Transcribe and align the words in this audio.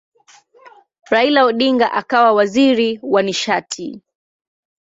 Raila 1.11 1.41
Odinga 1.49 1.87
akawa 1.99 2.31
waziri 2.33 2.99
wa 3.03 3.21
nishati. 3.21 4.01